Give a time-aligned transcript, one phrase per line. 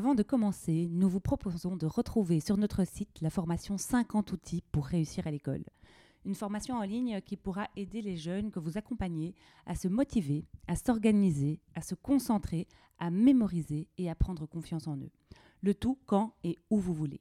[0.00, 4.62] Avant de commencer, nous vous proposons de retrouver sur notre site la formation 50 outils
[4.72, 5.62] pour réussir à l'école.
[6.24, 9.34] Une formation en ligne qui pourra aider les jeunes que vous accompagnez
[9.66, 12.66] à se motiver, à s'organiser, à se concentrer,
[12.98, 15.10] à mémoriser et à prendre confiance en eux.
[15.60, 17.20] Le tout quand et où vous voulez.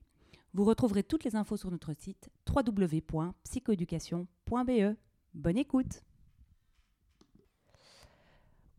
[0.53, 4.95] Vous retrouverez toutes les infos sur notre site www.psychoeducation.be.
[5.33, 6.02] Bonne écoute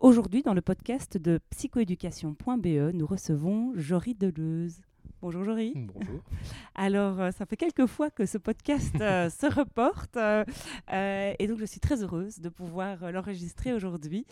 [0.00, 4.80] Aujourd'hui, dans le podcast de psychoéducation.be, nous recevons Jory Deleuze.
[5.20, 5.74] Bonjour Jory.
[5.76, 6.22] Bonjour.
[6.74, 10.44] Alors, euh, ça fait quelques fois que ce podcast euh, se reporte euh,
[11.38, 14.24] et donc je suis très heureuse de pouvoir l'enregistrer aujourd'hui.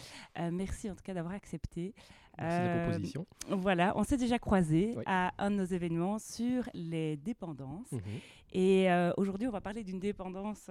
[0.51, 1.95] merci en tout cas d'avoir accepté.
[2.39, 3.27] Merci de la proposition.
[3.51, 7.93] Voilà, on s'est déjà croisés à un de nos événements sur les dépendances.
[7.93, 8.01] Mhm.
[8.55, 8.89] Et
[9.19, 10.71] aujourd'hui, on va parler d'une dépendance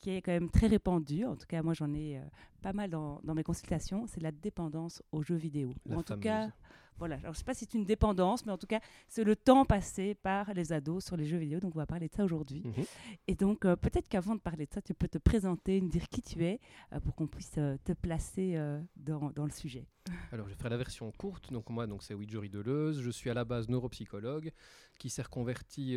[0.00, 1.24] qui est quand même très répandue.
[1.24, 2.20] En tout cas, moi, j'en ai
[2.62, 4.06] pas mal dans, dans, mes consultations.
[4.06, 5.74] C'est la dépendance aux jeux vidéo.
[5.86, 6.04] La en fameuse.
[6.04, 6.50] tout cas,
[6.98, 7.16] voilà.
[7.16, 9.36] Alors, je ne sais pas si c'est une dépendance, mais en tout cas, c'est le
[9.36, 11.60] temps passé par les ados sur les jeux vidéo.
[11.60, 12.62] Donc, on va parler de ça aujourd'hui.
[12.64, 12.84] Mhm.
[13.26, 16.08] Et donc, euh, peut-être qu'avant de parler de ça, tu peux te présenter, nous dire
[16.08, 16.60] qui tu es,
[16.92, 18.58] euh, pour qu'on puisse euh, te placer
[18.96, 19.86] dans, dans le sujet.
[20.32, 21.52] Alors, je ferai la version courte.
[21.52, 23.00] Donc, moi, donc, c'est Widjory Deleuze.
[23.00, 24.52] Je suis à la base neuropsychologue
[24.98, 25.96] qui s'est reconverti,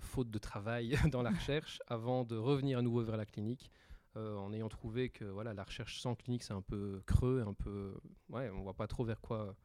[0.00, 3.70] faute de travail, dans la recherche avant de revenir à nouveau vers la clinique.
[4.16, 7.54] euh, en ayant trouvé que voilà, la recherche sans clinique, c'est un peu creux, un
[7.54, 7.94] peu.
[8.28, 9.56] Ouais, on voit pas trop vers quoi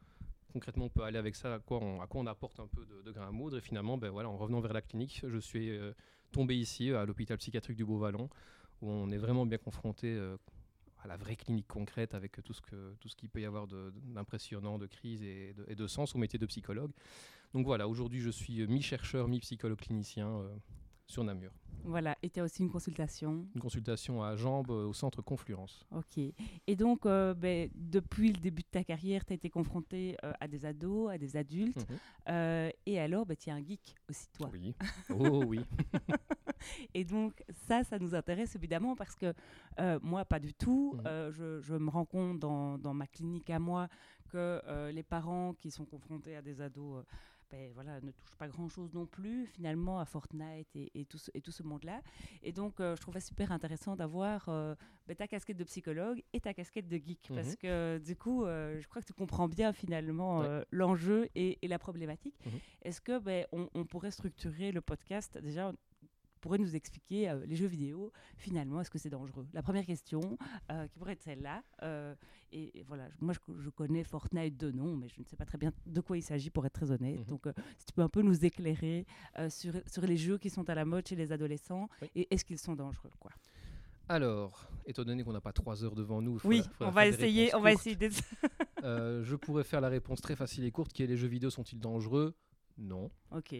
[0.52, 3.28] concrètement on peut aller avec ça, à quoi on, apporte un peu de, de grain
[3.28, 3.58] à moudre.
[3.58, 5.92] Et finalement, ben, voilà, en revenant vers la clinique, je suis euh,
[6.32, 8.28] tombé ici, à l'hôpital psychiatrique du Beau-Vallon,
[8.82, 10.36] où on est vraiment bien confronté euh,
[11.02, 13.66] à la vraie clinique concrète avec tout ce, que, tout ce qu'il peut y avoir
[13.66, 16.90] d'impressionnant, de, crise et de, sens au métier de psychologue.
[17.52, 20.42] Donc voilà, aujourd'hui je suis euh, mi-chercheur, mi-psychologue clinicien
[21.06, 21.52] sur Namur.
[21.86, 22.16] Voilà.
[22.22, 23.46] Et tu as aussi une consultation.
[23.54, 25.86] Une consultation à Jambes euh, au centre Confluence.
[25.92, 26.18] Ok.
[26.66, 30.32] Et donc, euh, ben, depuis le début de ta carrière, tu as été confronté euh,
[30.40, 31.88] à des ados, à des adultes.
[31.88, 31.98] Mhm.
[32.28, 34.50] Euh, et alors, ben, tu es un geek aussi, toi.
[34.52, 34.74] Oui.
[35.10, 35.60] Oh oui.
[36.94, 39.32] Et donc, ça, ça nous intéresse évidemment parce que
[40.02, 40.94] moi, pas du tout.
[40.96, 41.30] Mhm.
[41.30, 43.88] Je, je me rends compte dans, dans ma clinique à moi
[44.30, 47.04] que les parents qui sont confrontés à des ados
[47.50, 51.30] ben, voilà, ne touchent pas grand-chose non plus, finalement, à Fortnite et, et tout ce,
[51.34, 52.02] et tout ce monde-là.
[52.42, 54.74] Et donc, euh, je trouvais super intéressant d'avoir euh,
[55.06, 57.30] ben, ta casquette de psychologue et ta casquette de geek.
[57.34, 57.56] Parce Mhm.
[57.56, 60.46] que, du coup, euh, je crois que tu comprends bien, finalement, Ouais.
[60.48, 62.34] euh, l'enjeu et, et la problématique.
[62.44, 62.52] Mhm.
[62.82, 65.38] Est-ce que ben, on, on pourrait structurer le podcast?
[65.38, 65.72] Déjà
[66.46, 69.48] pourrait nous expliquer euh, les jeux vidéo, finalement, est-ce que c'est dangereux?
[69.52, 70.38] La première question,
[70.70, 71.64] euh, qui pourrait être celle-là.
[71.82, 72.14] euh,
[72.52, 75.44] et, et voilà, moi, je, je connais Fortnite de nom, mais je ne sais pas
[75.44, 77.18] très bien de quoi il s'agit, pour être très honnête.
[77.18, 77.24] Mhm.
[77.24, 77.48] Donc,
[77.78, 79.06] si tu peux un peu nous éclairer
[79.48, 82.10] sur, sur les jeux qui sont à la mode chez les adolescents, Oui.
[82.14, 83.32] et est-ce qu'ils sont dangereux quoi?
[84.08, 87.60] Alors, étant donné qu'on n'a pas trois heures devant nous, Oui, on va essayer, on
[87.60, 87.96] va essayer
[88.84, 91.80] je pourrais faire la réponse très facile et courte qui est les jeux vidéo sont-ils
[91.80, 92.36] dangereux?
[92.78, 93.10] Non.
[93.32, 93.56] ok.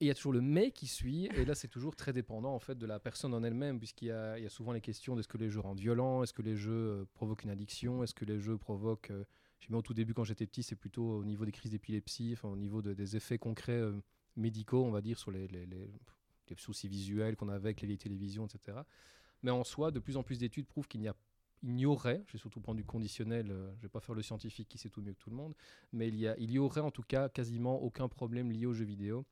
[0.00, 2.54] Et il y a toujours le mais qui suit, et là c'est toujours très dépendant
[2.54, 5.36] en fait de la personne en elle-même, puisqu'il y a, souvent les questions d'est-ce que
[5.36, 8.38] les jeux rendent violents, est-ce que les jeux euh, provoquent une addiction, est-ce que les
[8.40, 9.24] jeux provoquent, euh,
[9.60, 12.30] j'ai mis au tout début quand j'étais petit, c'est plutôt au niveau des crises d'épilepsie,
[12.32, 13.92] enfin au niveau de- des effets concrets euh,
[14.36, 15.92] médicaux, on va dire, sur les, les- les-
[16.48, 18.78] les soucis visuels qu'on avait avec les vieilles télévisions, etc.
[19.42, 21.16] Mais en soi, de plus en plus d'études prouvent qu'il n'y a
[21.62, 24.22] il y aurait, je vais surtout prendre du conditionnel, euh, je vais pas faire le
[24.22, 25.54] scientifique qui sait tout mieux que tout le monde,
[25.92, 28.72] mais il y, a, il y aurait en tout cas quasiment aucun problème lié aux
[28.72, 29.26] jeux vidéo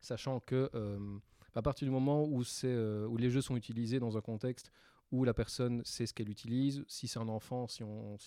[0.00, 1.18] sachant que euh,
[1.54, 2.28] à partir du moment
[2.64, 4.70] euh, où les jeux sont utilisés dans un contexte
[5.12, 7.84] où la personne sait ce qu'elle utilise, si c'est un enfant, si,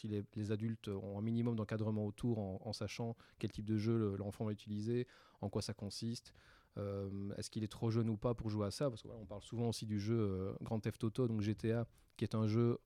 [0.08, 4.46] les, adultes ont un minimum d'encadrement autour en, sachant quel type de jeu le- l'enfant
[4.46, 5.06] va utiliser,
[5.42, 6.34] en quoi ça consiste,
[6.78, 9.42] euh, est-ce qu'il est trop jeune ou pas pour jouer à ça, parce qu'on parle
[9.42, 11.86] souvent aussi du jeu Grand Theft Auto, donc GTA,
[12.16, 12.80] qui est un jeu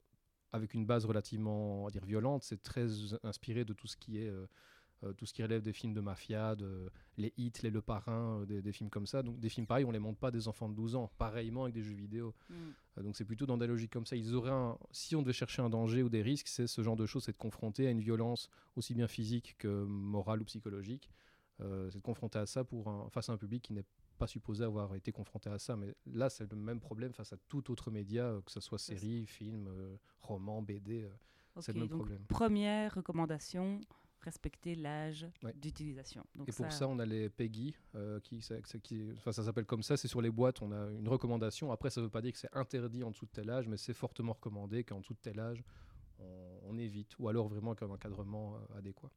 [0.52, 2.88] avec une base relativement va dire, violente, c'est très
[3.22, 4.34] inspiré de tout ce qui est
[5.12, 8.46] tout ce qui relève des films de mafia, de, les hits, les Le Parrain, euh,
[8.46, 9.22] des, des films comme ça.
[9.24, 11.64] Donc des films pareils, on les montre pas à des enfants de 12 ans, pareillement
[11.64, 12.34] avec des jeux vidéo.
[12.50, 12.54] Mm.
[12.98, 14.16] Euh, donc c'est plutôt dans des logiques comme ça.
[14.16, 16.96] Ils auraient un- si on devait chercher un danger ou des risques, c'est ce genre
[16.96, 21.10] de choses, c'est de confronter à une violence aussi bien physique que morale ou psychologique.
[21.62, 23.86] Euh, c'est de confronter à ça pour un, face à un public qui n'est
[24.18, 25.76] pas supposé avoir été confronté à ça.
[25.76, 28.80] Mais là, c'est le même problème face à tout autre média, euh, que ce soit
[28.80, 31.08] série, film, euh, roman, BD.
[31.60, 32.24] c'est le même problème.
[32.28, 33.82] Première recommandation,
[34.24, 36.26] respecter l'âge d'utilisation.
[36.48, 37.76] Et pour ça, on a les PEGI,
[38.24, 41.72] qui, ça, qui ça s'appelle comme ça, c'est sur les boîtes, on a une recommandation.
[41.72, 43.78] Après, ça ne veut pas dire que c'est interdit en dessous de tel âge, mais
[43.78, 45.64] c'est fortement recommandé qu'en dessous de tel âge,
[46.66, 49.12] on, évite, ou alors vraiment qu'un encadrement adéquat.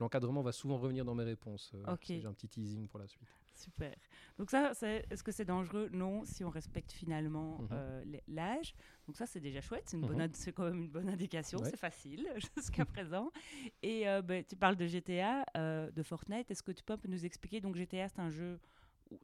[0.00, 1.72] L'encadrement va souvent revenir dans mes réponses.
[1.74, 3.28] Euh, j'ai un petit teasing pour la suite.
[3.54, 3.94] Super.
[4.36, 5.88] Donc ça, est-ce que c'est dangereux?
[5.92, 7.68] Non, si on respecte finalement mhm.
[7.72, 8.74] euh, l'âge.
[9.06, 9.84] Donc ça, c'est déjà chouette.
[9.86, 10.52] C'est mhm.
[10.54, 11.58] quand même une bonne indication.
[11.62, 13.30] C'est facile jusqu'à présent.
[13.82, 16.50] Et euh, ben, tu parles de GTA, de Fortnite.
[16.50, 17.60] Est-ce que tu peux nous expliquer?
[17.60, 18.58] Donc GTA, c'est un jeu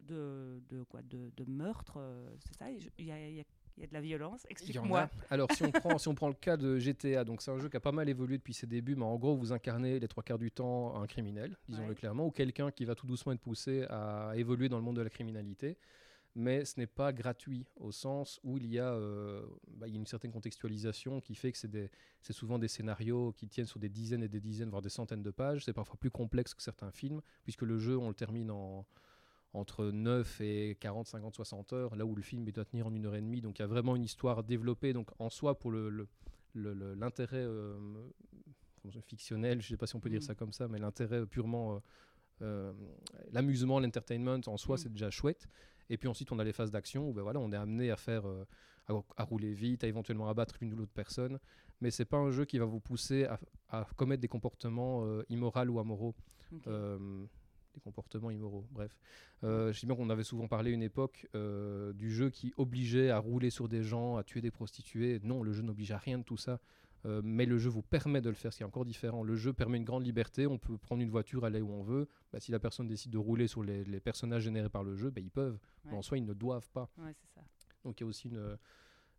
[0.02, 1.02] de, de, quoi?
[1.02, 1.98] De, de meurtre,
[2.38, 2.70] c'est ça?
[2.70, 3.44] Il y, a, il y a
[3.80, 4.46] il y a de la violence.
[4.50, 5.08] Explique-moi.
[5.30, 7.70] Alors, si on, prend, si on prend le cas de GTA, donc c'est un jeu
[7.70, 10.22] qui a pas mal évolué depuis ses débuts, mais en gros, vous incarnez les trois
[10.22, 13.86] quarts du temps un criminel, disons-le clairement, ou quelqu'un qui va tout doucement être poussé
[13.88, 15.78] à évoluer dans le monde de la criminalité.
[16.36, 19.96] Mais ce n'est pas gratuit au sens où il y, a, euh, bah, il y
[19.96, 23.88] a une certaine contextualisation qui fait que c'est souvent des scénarios qui tiennent sur des
[23.88, 25.64] dizaines et des dizaines, voire des centaines de pages.
[25.64, 28.86] C'est parfois plus complexe que certains films, puisque le jeu, on le termine en,
[29.52, 33.06] entre 9 et 40, 50, 60 heures, là où le film doit tenir en une
[33.06, 33.40] heure et demie.
[33.40, 37.76] Donc il y a vraiment une histoire développée donc en soi pour l'intérêt le,
[38.84, 40.24] le, euh, fictionnel, je ne sais pas si on peut dire mm.
[40.24, 41.74] ça comme ça, mais l'intérêt purement...
[41.74, 41.78] Euh,
[42.42, 42.72] euh,
[43.32, 44.78] l'amusement, l'entertainment en soi, mm.
[44.78, 45.46] c'est déjà chouette.
[45.90, 47.96] Et puis ensuite, on a les phases d'action où ben voilà, on est amené à
[47.96, 48.22] faire,
[48.86, 51.38] à, rouler vite, à éventuellement abattre l'une ou l'autre personne.
[51.80, 53.26] Mais c'est pas un jeu qui va vous pousser
[53.68, 56.14] à, commettre des comportements immoraux ou amoraux
[57.74, 58.66] des comportements immoraux.
[58.70, 58.96] Bref,
[59.44, 63.10] euh, je sais bien qu'on avait souvent parlé une époque euh, du jeu qui obligeait
[63.10, 65.20] à rouler sur des gens, à tuer des prostituées.
[65.22, 66.60] Non, le jeu n'oblige à rien de tout ça.
[67.06, 69.22] Euh, mais le jeu vous permet de le faire, ce qui est encore différent.
[69.22, 72.08] Le jeu permet une grande liberté, on peut prendre une voiture, aller où on veut.
[72.32, 75.20] Bah, si la personne décide de rouler sur les, personnages générés par le jeu, bah,
[75.20, 75.58] ils peuvent.
[75.86, 76.90] Mais en soi, ils ne doivent pas.
[77.84, 78.58] Donc il y a aussi une,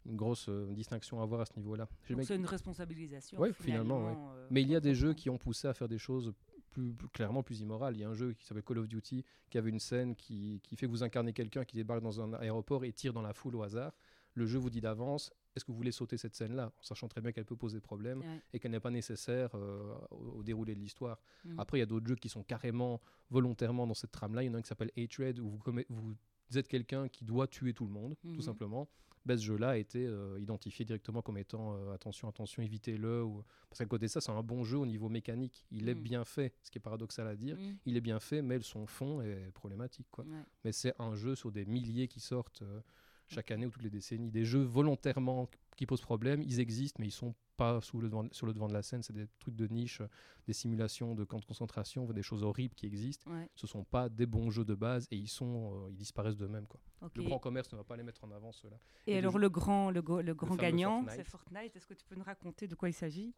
[0.06, 1.88] une grosse distinction à avoir à ce niveau-là.
[2.22, 3.40] C'est une responsabilisation.
[3.40, 4.32] Oui, finalement.
[4.52, 6.32] mais il y a des jeux qui ont poussé à faire des choses
[6.72, 7.96] plus, clairement plus immoral.
[7.96, 10.62] Il y a un jeu qui s'appelle Call of Duty qui avait une scène qui,
[10.64, 13.56] qui fait vous incarner quelqu'un qui débarque dans un aéroport et tire dans la foule
[13.56, 13.94] au hasard.
[14.34, 17.22] Le jeu vous dit d'avance est-ce que vous voulez sauter cette scène-là, en sachant très
[17.22, 18.24] bien qu'elle peut poser problème
[18.54, 21.22] et qu'elle n'est pas nécessaire euh, au, déroulé de l'histoire.
[21.44, 21.60] Mm.
[21.60, 24.44] Après, il y a d'autres jeux qui sont carrément volontairement dans cette trame-là.
[24.44, 25.60] Il y en a un qui s'appelle Hatred, où vous,
[25.90, 28.78] vous êtes quelqu'un qui doit tuer tout le monde, tout mm-hmm.
[29.22, 33.24] Simplement ce jeu-là a été euh, identifié directement comme étant euh, attention, attention, évitez-le.
[33.24, 33.44] Ou...
[33.70, 35.66] Parce qu'à côté de ça, c'est un bon jeu au niveau mécanique.
[35.72, 36.02] Il est mm.
[36.02, 37.58] bien fait, ce qui est paradoxal à dire.
[37.58, 37.78] Mm.
[37.86, 40.08] Il est bien fait, mais son fond est problématique.
[40.12, 40.26] Quoi.
[40.64, 42.82] Mais c'est un jeu sur des milliers qui sortent euh,
[43.28, 44.32] chaque année ou toutes les décennies.
[44.32, 48.26] Des jeux volontairement qui posent problème, ils existent, mais ils sont pas sous le devant,
[48.32, 49.04] sur le devant de la scène.
[49.04, 50.02] C'est des trucs de niche,
[50.48, 53.30] des simulations de camps de concentration, des choses horribles qui existent.
[53.56, 56.68] Ce sont pas des bons jeux de base et ils sont, ils disparaissent d'eux-mêmes.
[56.68, 56.80] Quoi.
[57.16, 58.78] Le grand commerce ne va pas les mettre en avant, ceux-là.
[59.08, 61.76] Et, alors, le grand, le, le grand gagnant, c'est Fortnite.
[61.76, 63.34] Est-ce que tu peux nous raconter de quoi il s'agit?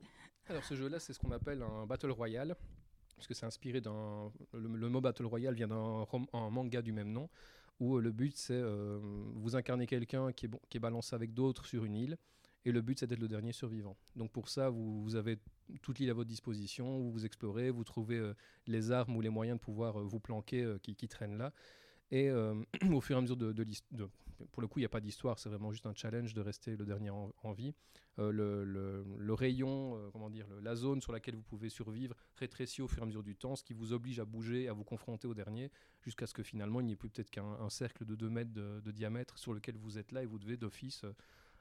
[0.47, 2.55] Alors, ce jeu-là, c'est ce qu'on appelle un Battle Royale,
[3.15, 4.31] puisque c'est inspiré d'un.
[4.53, 6.05] Le, mot Battle Royale vient d'un
[6.49, 7.29] manga du même nom,
[7.79, 8.99] où euh, le but, c'est euh,
[9.35, 12.17] vous incarnez quelqu'un qui est, qui est balancé avec d'autres sur une île.
[12.65, 13.97] Et le but, c'est d'être le dernier survivant.
[14.15, 15.37] Donc pour ça, vous, avez
[15.81, 18.33] toute l'île à votre disposition, vous vous explorez, vous trouvez euh,
[18.67, 21.51] les armes ou les moyens de pouvoir vous planquer qui, qui, traînent là.
[22.13, 22.29] Et
[22.91, 23.65] au fur et à mesure de, de,
[24.51, 26.75] pour le coup, il n'y a pas d'histoire, c'est vraiment juste un challenge de rester
[26.75, 27.73] le dernier en, vie.
[28.19, 32.87] Euh, le, rayon, euh, comment dire, la zone sur laquelle vous pouvez survivre rétrécit au
[32.87, 35.27] fur et à mesure du temps, ce qui vous oblige à bouger, à vous confronter
[35.27, 35.71] au dernier,
[36.03, 38.91] jusqu'à ce que finalement il n'y ait plus peut-être qu'un cercle de 2 mètres de,
[38.91, 41.15] diamètre sur lequel vous êtes là et vous devez d'office euh,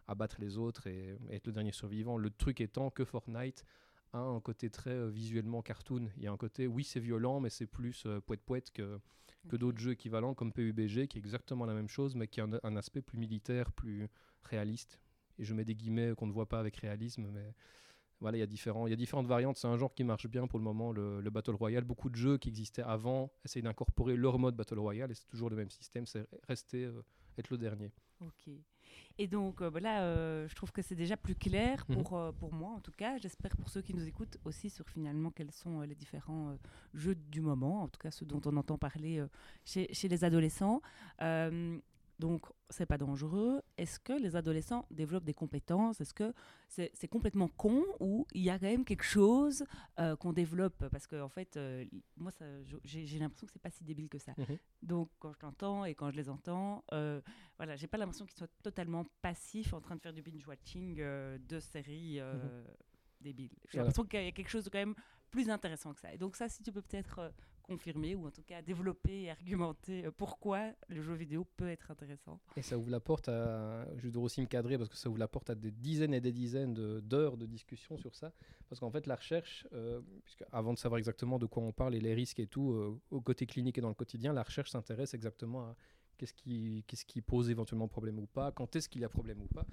[0.07, 2.19] abattre les autres et, être le dernier survivant.
[2.19, 3.65] Le truc étant que Fortnite
[4.13, 6.11] a un côté très visuellement cartoon.
[6.19, 9.01] Il y a un côté, oui, c'est violent, mais c'est plus poète-poète que
[9.49, 12.47] que d'autres jeux équivalents comme PUBG, qui est exactement la même chose, mais qui a
[12.63, 14.09] un, aspect plus militaire, plus
[14.43, 15.01] réaliste.
[15.39, 17.55] Et je mets des guillemets qu'on ne voit pas avec réalisme, mais
[18.21, 19.57] voilà, il y a différents, il y a différentes variantes.
[19.57, 21.85] C'est un genre qui marche bien pour le moment, le, Battle Royale.
[21.85, 25.51] Beaucoup de jeux qui existaient avant essayent d'incorporer leur mode Battle Royale, et c'est toujours
[25.51, 27.03] le même système, c'est rester, euh,
[27.39, 27.91] être le dernier.
[28.21, 28.51] Ok.
[29.19, 32.03] Et donc voilà, euh, bah euh, je trouve que c'est déjà plus clair mhm.
[32.03, 33.19] pour, euh, pour moi en tout cas.
[33.19, 36.57] J'espère pour ceux qui nous écoutent aussi sur finalement quels sont les différents
[36.95, 39.25] jeux du moment, en tout cas ceux dont on entend parler
[39.65, 40.81] chez, chez, les adolescents.
[42.23, 43.63] Donc, c'est pas dangereux.
[43.77, 46.01] Est-ce que les adolescents développent des compétences?
[46.01, 46.33] Est-ce que
[46.69, 49.65] c'est complètement con ou il y a quand même quelque chose
[49.99, 50.89] euh, qu'on développe?
[50.91, 51.85] Parce que, en fait, euh,
[52.17, 52.31] moi,
[52.85, 54.35] j'ai l'impression que c'est pas si débile que ça.
[54.39, 54.57] Mhm.
[54.83, 57.21] Donc, quand je l'entends et quand je les entends, euh,
[57.57, 61.39] voilà, j'ai pas l'impression qu'ils soient totalement passifs en train de faire du binge-watching euh,
[61.49, 62.65] de séries mhm.
[63.21, 63.51] débiles.
[63.69, 64.95] J'ai l'impression qu'il y a quelque chose de quand même
[65.33, 66.15] plus intéressant que ça.
[66.15, 70.05] Et donc, ça, si tu peux peut-être confirmer ou en tout cas développer et argumenter
[70.17, 72.41] pourquoi le jeu vidéo peut être intéressant.
[72.57, 75.19] Et ça ouvre la porte à, je dois aussi me cadrer parce que ça ouvre
[75.19, 78.33] la porte à des dizaines et des dizaines d'heures de, discussion sur ça.
[78.69, 79.67] Parce qu'en fait, la recherche,
[80.25, 83.21] puisque avant de savoir exactement de quoi on parle et les risques et tout, au
[83.21, 85.77] côté clinique et dans le quotidien, la recherche s'intéresse exactement à
[86.23, 89.43] qu'est-ce qui, qu'est-ce qui pose éventuellement problème ou pas, quand est-ce qu'il y a problème
[89.43, 89.67] ou pas.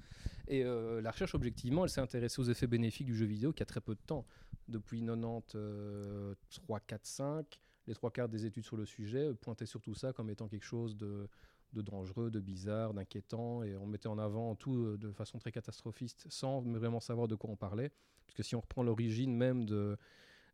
[0.48, 3.62] Et euh, la recherche, objectivement, elle s'est intéressée aux effets bénéfiques du jeu vidéo qui
[3.62, 4.26] a très peu de temps.
[4.68, 9.96] Depuis 93, 3, 4, 5, les trois quarts des études sur le sujet pointaient surtout
[9.96, 11.28] ça comme étant quelque chose de,
[11.74, 16.28] dangereux, de bizarre, d'inquiétant, et on mettait en avant tout euh, de façon très catastrophiste,
[16.30, 17.92] sans vraiment savoir de quoi on parlait.
[18.28, 19.66] Parce que si on reprend l'origine même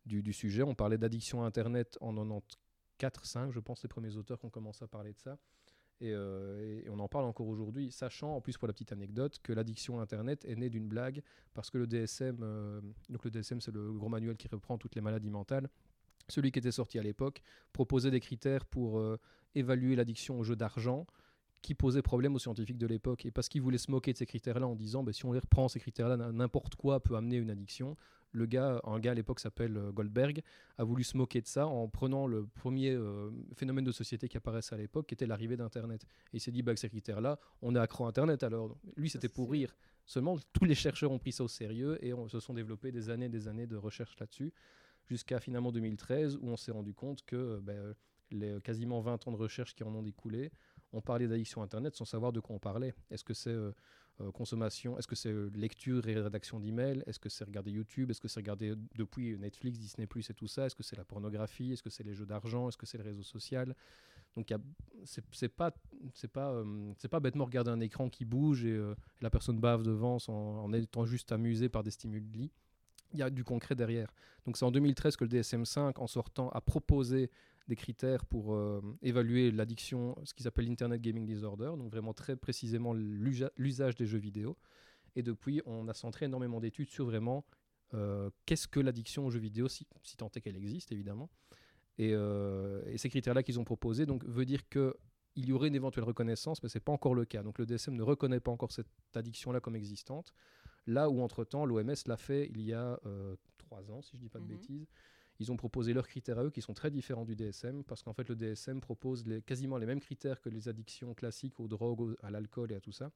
[0.06, 4.40] du, sujet, on parlait d'addiction à Internet en 94, 5, je pense, les premiers auteurs
[4.40, 5.36] qui ont commencé à parler de ça.
[6.02, 9.52] Euh, et, on en parle encore aujourd'hui, sachant, en plus pour la petite anecdote, que
[9.52, 13.60] l'addiction à Internet est née d'une blague, parce que le DSM, euh, donc le DSM
[13.60, 15.68] c'est le gros manuel qui reprend toutes les maladies mentales,
[16.28, 17.42] celui qui était sorti à l'époque
[17.72, 19.18] proposait des critères pour euh,
[19.54, 21.06] évaluer l'addiction au jeu d'argent
[21.62, 23.26] qui posaient problème aux scientifiques de l'époque.
[23.26, 25.40] Et parce qu'ils voulaient se moquer de ces critères-là en disant, bah, si on les
[25.40, 27.96] reprend, ces critères-là, n'importe quoi peut amener une addiction,
[28.36, 30.42] le gars, un gars à l'époque s'appelle euh, Goldberg,
[30.78, 34.36] a voulu se moquer de ça en prenant le premier euh, phénomène de société qui
[34.36, 36.04] apparaissait à l'époque, qui était l'arrivée d'Internet.
[36.32, 38.76] Et il s'est dit, bah, avec ces critères-là, on est accro à Internet alors.
[38.96, 39.74] Lui, c'était pour rire.
[40.04, 43.10] Seulement, tous les chercheurs ont pris ça au sérieux et on, se sont développés des
[43.10, 44.52] années et des années de recherche là-dessus,
[45.06, 47.94] jusqu'à finalement 2013, où on s'est rendu compte que euh, ben,
[48.30, 50.50] les quasiment 20 ans de recherche qui en ont découlé,
[50.92, 52.94] on parlait d'addiction Internet sans savoir de quoi on parlait.
[53.10, 53.56] Est-ce que c'est
[54.22, 58.10] euh, consommation Est-ce que c'est euh, lecture et rédaction d'emails Est-ce que c'est regarder YouTube
[58.10, 61.04] Est-ce que c'est regarder depuis Netflix, Disney Plus et tout ça Est-ce que c'est la
[61.04, 63.74] pornographie Est-ce que c'est les jeux d'argent Est-ce que c'est le réseau social?
[64.36, 64.52] Donc
[65.04, 65.72] c'est pas
[66.14, 68.78] c'est pas euh, bêtement regarder un écran qui bouge et,
[69.20, 72.50] la personne bave devant en étant juste amusée par des stimuli.
[73.12, 74.12] Il y a du concret derrière.
[74.44, 77.30] Donc c'est en 2013 que le DSM-5, en sortant, a proposé
[77.68, 82.36] des critères pour euh, évaluer l'addiction, ce qu'ils appellent l'Internet Gaming Disorder, donc vraiment très
[82.36, 84.56] précisément l'usage des jeux vidéo.
[85.16, 87.44] Et depuis, on a centré énormément d'études sur vraiment
[87.94, 89.86] euh, qu'est-ce que l'addiction aux jeux vidéo, si,
[90.16, 91.30] tant est qu'elle existe évidemment.
[91.98, 94.92] Euh, et, ces critères-là qu'ils ont proposés donc, veut dire qu'il
[95.36, 97.42] y aurait une éventuelle reconnaissance, mais ce n'est pas encore le cas.
[97.42, 100.34] Donc le DSM ne reconnaît pas encore cette addiction-là comme existante.
[100.86, 103.00] Là où, entre-temps, l'OMS l'a fait il y a
[103.56, 104.50] trois ans, si je ne dis pas de mhm.
[104.50, 104.86] bêtises.
[105.38, 108.14] Ils ont proposé leurs critères à eux qui sont très différents du DSM parce qu'en
[108.14, 112.30] fait le DSM propose quasiment les mêmes critères que les addictions classiques aux drogues, à
[112.30, 113.10] l'alcool et à tout ça.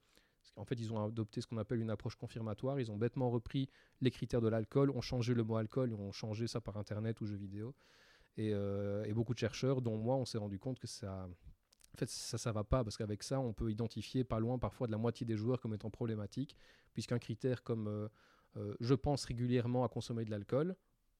[0.56, 2.80] En fait, ils ont adopté ce qu'on appelle une approche confirmatoire.
[2.80, 3.68] Ils ont bêtement repris
[4.00, 7.26] les critères de l'alcool, ont changé le mot alcool, ont changé ça par Internet ou
[7.26, 7.74] jeux vidéo.
[8.36, 11.28] Et, euh, beaucoup de chercheurs, dont moi, on s'est rendu compte que ça,
[11.94, 14.86] en fait, ça, ça va pas parce qu'avec ça, on peut identifier pas loin parfois
[14.86, 16.56] de la moitié des joueurs comme étant problématiques,
[16.92, 18.08] puisqu'un critère comme euh,
[18.56, 20.76] euh, je pense régulièrement à consommer de l'alcool,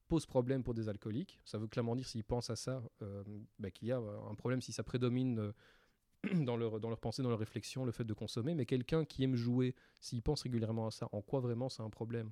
[0.08, 1.40] pose problème pour des alcooliques.
[1.44, 3.22] Ça veut clairement dire s'ils pensent à ça, euh,
[3.58, 5.52] bah, qu'il y a un problème si ça prédomine
[6.34, 8.54] dans, leur, dans leur pensée, dans leur réflexion, le fait de consommer.
[8.54, 11.90] Mais quelqu'un qui aime jouer, s'il pense régulièrement à ça, en quoi vraiment c'est un
[11.90, 12.30] problème?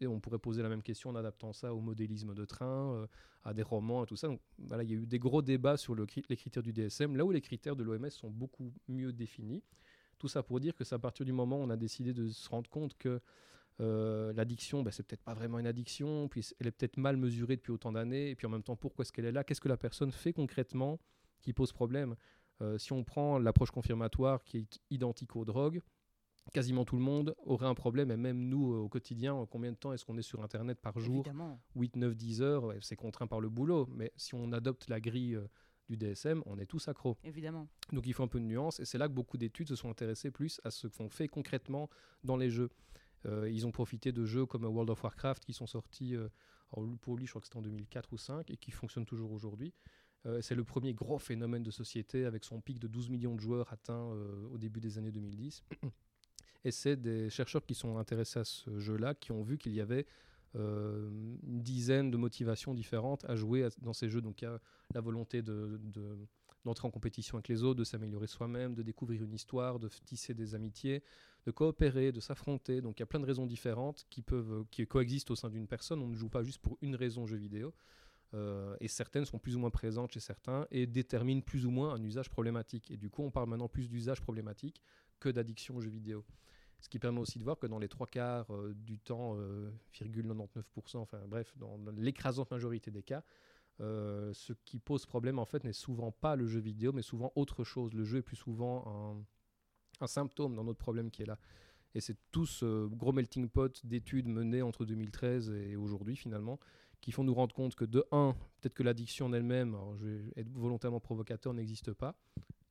[0.00, 3.06] Et on pourrait poser la même question en adaptant ça au modélisme de train,
[3.44, 4.28] à des romans et tout ça.
[4.28, 7.16] Donc voilà, il y a eu des gros débats sur le, les critères du DSM,
[7.16, 9.62] là où les critères de l'OMS sont beaucoup mieux définis.
[10.18, 12.28] Tout ça pour dire que c'est à partir du moment où on a décidé de
[12.28, 13.20] se rendre compte que
[13.80, 17.56] euh, l'addiction, ben, c'est peut-être pas vraiment une addiction, puis elle est peut-être mal mesurée
[17.56, 19.42] depuis autant d'années, et puis en même temps, pourquoi est-ce qu'elle est là?
[19.42, 21.00] Qu'est-ce que la personne fait concrètement
[21.40, 22.14] qui pose problème?
[22.60, 25.80] Euh, Si on prend l'approche confirmatoire qui est identique aux drogues,
[26.50, 29.92] quasiment tout le monde aurait un problème, et même nous au quotidien, combien de temps
[29.92, 31.24] est-ce qu'on est sur Internet par jour
[31.76, 35.36] 8, 9, 10 heures, c'est contraint par le boulot, mais si on adopte la grille
[35.36, 35.48] euh,
[35.88, 37.16] du DSM, on est tous accros.
[37.24, 37.68] Évidemment.
[37.92, 39.90] Donc il faut un peu de nuance, et c'est là que beaucoup d'études se sont
[39.90, 41.88] intéressées plus à ce qu'on fait concrètement
[42.24, 42.70] dans les jeux.
[43.26, 46.28] Euh, ils ont profité de jeux comme World of Warcraft qui sont sortis, euh,
[47.00, 49.74] pour lui je crois que c'était en 2004 ou 2005 et qui fonctionnent toujours aujourd'hui.
[50.26, 53.40] Euh, c'est le premier gros phénomène de société avec son pic de 12 millions de
[53.40, 54.02] joueurs atteint
[54.52, 55.64] au début des années 2010.
[56.64, 59.80] Et c'est des chercheurs qui sont intéressés à ce jeu-là qui ont vu qu'il y
[59.80, 60.06] avait
[60.54, 64.20] une dizaine de motivations différentes à jouer dans ces jeux.
[64.20, 64.58] Donc il y a
[64.94, 65.80] la volonté de,
[66.64, 70.34] d'entrer en compétition avec les autres, de s'améliorer soi-même, de découvrir une histoire, de tisser
[70.34, 71.02] des amitiés,
[71.46, 72.80] de coopérer, de s'affronter.
[72.80, 75.68] Donc il y a plein de raisons différentes qui peuvent qui coexistent au sein d'une
[75.68, 76.02] personne.
[76.02, 77.72] On ne joue pas juste pour une raison jeu vidéo.
[78.32, 81.94] Euh, et certaines sont plus ou moins présentes chez certains et déterminent plus ou moins
[81.94, 82.90] un usage problématique.
[82.90, 84.80] Et du coup, on parle maintenant plus d'usage problématique
[85.18, 86.24] que d'addiction aux jeux vidéo.
[86.80, 89.70] Ce qui permet aussi de voir que dans les trois quarts euh, du temps, euh,
[89.94, 93.22] 99%, enfin bref, dans l'écrasante majorité des cas,
[93.80, 97.32] euh, ce qui pose problème en fait n'est souvent pas le jeu vidéo, mais souvent
[97.34, 97.92] autre chose.
[97.94, 99.18] Le jeu est plus souvent
[100.00, 101.38] un, symptôme dans notre problème qui est là.
[101.94, 106.58] Et c'est tout ce gros melting pot d'études menées entre 2013 et aujourd'hui finalement
[107.00, 110.32] qui font nous rendre compte que de un, peut-être que l'addiction en elle-même, je vais
[110.36, 112.14] être volontairement provocateur, n'existe pas.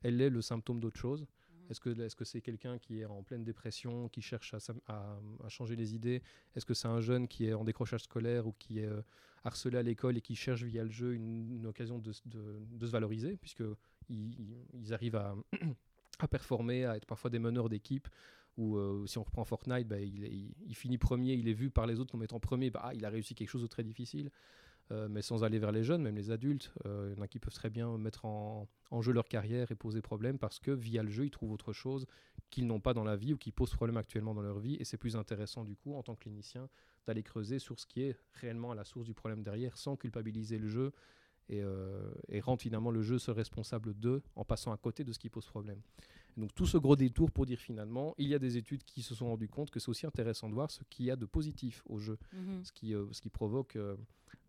[0.01, 1.25] Elle est le symptôme d'autre chose.
[1.69, 4.55] Est-ce que c'est quelqu'un qui est en pleine dépression, qui cherche
[4.87, 6.23] à, changer les idées?
[6.55, 9.01] Est-ce que c'est un jeune qui est en décrochage scolaire ou qui est euh,
[9.43, 13.63] harcelé à l'école et qui cherche via le jeu une, occasion de, se valoriser, puisque
[14.09, 15.15] ils, arrivent
[16.19, 18.07] à, performer, à être parfois des meneurs d'équipe.
[18.57, 21.99] Ou euh, si on reprend Fortnite, bah, il, finit premier, il est vu par les
[21.99, 24.31] autres comme étant premier, bah, il a réussi quelque chose de très difficile.
[24.91, 26.73] Euh, mais sans aller vers les jeunes, même les adultes.
[26.85, 28.67] Euh, il y en a qui peuvent très bien mettre en,
[29.01, 32.07] jeu leur carrière et poser problème parce que via le jeu, ils trouvent autre chose
[32.49, 34.77] qu'ils n'ont pas dans la vie ou qui pose problème actuellement dans leur vie.
[34.79, 36.69] Et c'est plus intéressant du coup, en tant que clinicien,
[37.05, 40.57] d'aller creuser sur ce qui est réellement à la source du problème derrière sans culpabiliser
[40.57, 40.91] le jeu
[41.49, 45.13] et, euh, et rendre finalement le jeu se responsable d'eux en passant à côté de
[45.13, 45.81] ce qui pose problème.
[46.39, 49.13] Donc tout ce gros détour pour dire finalement, il y a des études qui se
[49.13, 51.83] sont rendues compte que c'est aussi intéressant de voir ce qu'il y a de positif
[51.87, 52.63] au jeu, mhm.
[52.63, 53.77] ce, qui, ce qui provoque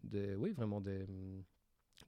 [0.04, 1.06] des, oui, vraiment des,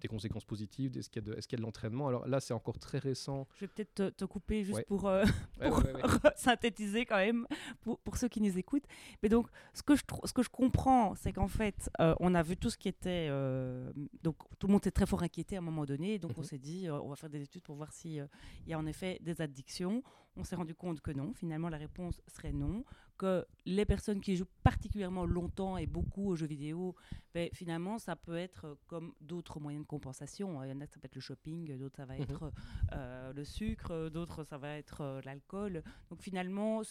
[0.03, 2.09] des conséquences positives Est-ce qu'il y, a de l'entraînement?
[2.09, 3.47] Alors là, c'est encore très récent.
[3.55, 5.25] Je vais peut-être te, couper juste pour, euh,
[6.37, 7.47] synthétiser quand même
[7.81, 8.87] pour, pour, ceux qui nous écoutent.
[9.23, 12.43] Mais donc, ce que je, ce que je comprends, c'est qu'en fait, euh, on a
[12.43, 13.29] vu tout ce qui était.
[13.31, 13.91] Euh,
[14.23, 16.19] donc, tout le monde était très fort inquiété à un moment donné.
[16.19, 16.47] Donc, on mhm.
[16.47, 18.29] s'est dit, on va faire des études pour voir s'il
[18.67, 20.03] il y a en effet des addictions.
[20.37, 21.33] On s'est rendu compte que non.
[21.35, 22.85] Finalement, la réponse serait non
[23.23, 26.97] que les personnes qui jouent particulièrement longtemps et beaucoup aux jeux vidéo,
[27.35, 30.61] ben, finalement, ça peut être euh, comme d'autres moyens de compensation.
[30.65, 32.23] Il y en a, ça peut être le shopping, d'autres, ça va mhm.
[32.23, 32.53] être
[32.93, 35.85] euh, le sucre, d'autres, ça va être euh, l'alcool.
[36.11, 36.83] Donc finalement,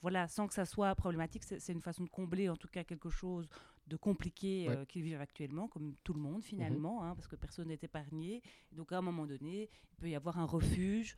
[0.00, 3.10] voilà, sans que ça soit problématique, c'est une façon de combler en tout cas quelque
[3.10, 3.48] chose
[3.88, 6.42] de compliqué qu'ils vivent actuellement, comme tout le monde mhm.
[6.42, 8.42] finalement, hein, parce que personne n'est épargné.
[8.70, 11.16] Donc à un moment donné, il peut y avoir un refuge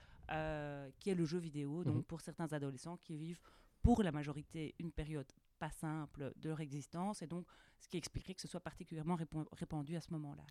[0.99, 1.85] qui est le jeu vidéo.
[1.85, 2.05] Donc mhm.
[2.05, 3.41] pour certains adolescents qui vivent
[3.83, 7.47] pour la majorité une période pas simple de leur existence et donc
[7.79, 9.17] ce qui expliquerait que ce soit particulièrement
[9.53, 10.45] répandu à ce moment-là.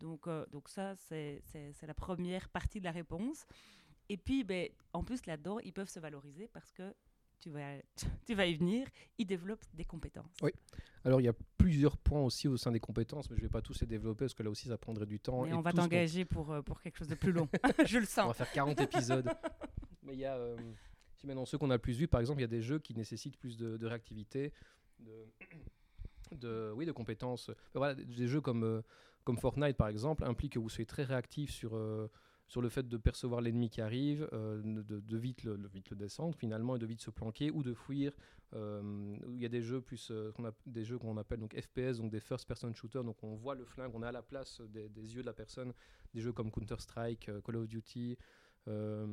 [0.00, 1.42] Donc, euh, donc ça, c'est
[1.82, 3.46] la première partie de la réponse.
[4.08, 6.94] Et puis, ben, en plus, là-dedans, ils peuvent se valoriser parce que
[7.38, 7.76] tu vas,
[8.26, 8.86] tu vas y venir,
[9.18, 10.36] ils développent des compétences.
[10.42, 10.50] Oui.
[11.04, 13.52] Alors, il y a plusieurs points aussi au sein des compétences, mais je ne vais
[13.52, 15.44] pas tous les développer parce que là aussi, ça prendrait du temps.
[15.44, 17.48] Et, on va t'engager pour, euh, pour quelque chose de plus long.
[17.84, 18.24] je le sens.
[18.24, 19.28] On va faire 40 épisodes.
[20.02, 20.36] Mais il y a...
[20.36, 20.56] Euh,
[21.16, 22.94] si maintenant ceux qu'on a plus vus, par exemple, il y a des jeux qui
[22.94, 24.52] nécessitent plus de, réactivité,
[26.32, 27.50] de, oui, de compétences.
[27.74, 28.82] Voilà, des jeux comme, euh,
[29.24, 32.10] comme Fortnite, par exemple, impliquent que vous soyez très réactif sur, euh,
[32.48, 36.36] sur le fait de percevoir l'ennemi qui arrive, euh, de, vite, le, vite le descendre
[36.36, 38.12] finalement et de vite se planquer ou de fuir.
[38.52, 42.20] il y a des jeux plus qu'on des jeux qu'on appelle donc FPS, donc des
[42.20, 45.14] first person shooters, donc on voit le flingue, on est à la place des, des
[45.14, 45.72] yeux de la personne.
[46.14, 48.16] Des jeux comme Counter Strike, Call of Duty.
[48.68, 49.06] Euh,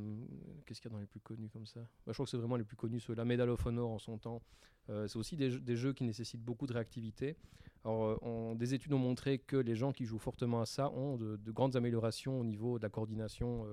[0.66, 1.80] qu'est-ce qu'il y a dans les plus connus comme ça?
[1.80, 3.98] Bah, Je crois que c'est vraiment les plus connus, ceux la Medal of Honor en
[3.98, 4.42] son temps.
[4.90, 7.36] Euh, c'est aussi des, jeux qui nécessitent beaucoup de réactivité.
[7.86, 11.52] Euh, des études ont montré que les gens qui jouent fortement à ça ont de,
[11.52, 13.66] grandes améliorations au niveau de la coordination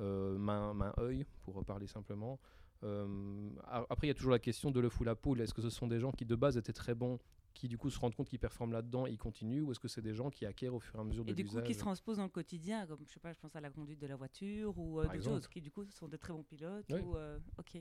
[0.00, 2.40] main-œil, pour parler simplement.
[2.82, 5.40] après, il y a toujours la question de le fou la poule.
[5.40, 7.18] Est-ce que ce sont des gens qui de base étaient très bons
[7.54, 9.88] qui du coup se rendent compte qu'ils performent là-dedans et ils continuent ou est-ce que
[9.88, 11.66] c'est des gens qui acquièrent au fur et à mesure de l'usage Et du coup
[11.66, 14.00] qui se transposent dans le quotidien comme je sais pas je pense à la conduite
[14.00, 16.86] de la voiture ou euh, d'autres choses qui du coup sont des très bons pilotes
[16.90, 17.00] oui.
[17.00, 17.38] Ou, euh,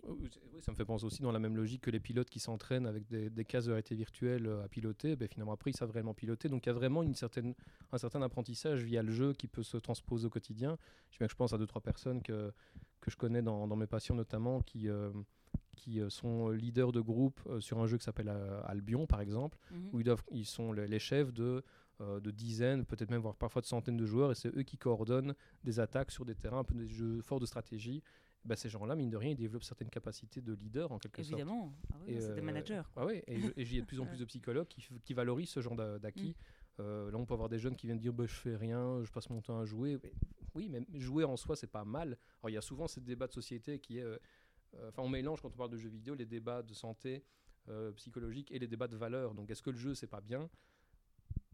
[0.07, 0.29] oui,
[0.61, 3.07] ça me fait penser aussi dans la même logique que les pilotes qui s'entraînent avec
[3.07, 6.13] des, des cases de réalité virtuelle euh, à piloter ben, finalement après ils savent réellement
[6.13, 6.49] piloter.
[6.49, 7.53] Donc il y a vraiment une certaine,
[7.91, 10.77] un certain apprentissage via le jeu qui peut se transposer au quotidien.
[11.11, 12.51] Je, je pense à deux trois personnes que,
[12.99, 14.87] que je connais dans, dans mes passions notamment qui
[15.75, 19.21] qui euh, sont leaders de groupe euh, sur un jeu qui s'appelle euh, Albion, par
[19.21, 19.89] exemple, mhm.
[19.93, 21.63] où ils, doivent, ils sont les, chefs de,
[21.99, 25.35] de dizaines, peut-être même voire parfois de centaines de joueurs, et c'est eux qui coordonnent
[25.63, 28.03] des attaques sur des terrains, un peu des jeux forts de stratégie.
[28.43, 31.39] Bah, ces gens-là, mine de rien, ils développent certaines capacités de leader en quelque sorte.
[31.39, 32.81] Évidemment, ah c'est des managers.
[32.95, 35.49] Ah oui, et, il y a de plus en plus de psychologues qui, qui valorisent
[35.49, 36.35] ce genre d'acquis.
[36.79, 36.83] Mm.
[36.83, 39.29] là, on peut avoir des jeunes qui viennent dire bah, je fais rien, je passe
[39.29, 39.99] mon temps à jouer.
[40.55, 42.17] oui, mais jouer en soi, c'est pas mal.
[42.41, 44.17] Alors, il y a souvent ce débat de société qui est euh,
[44.87, 47.23] enfin, on mélange quand on parle de jeux vidéo les débats de santé
[47.69, 49.33] euh, psychologique et les débats de valeur.
[49.33, 50.49] Donc, est-ce que le jeu c'est pas bien